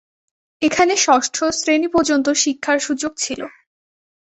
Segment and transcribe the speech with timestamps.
[0.61, 3.41] এখানে ষষ্ঠ শ্রেণি পর্যন্ত শিক্ষার সুযোগ ছিল।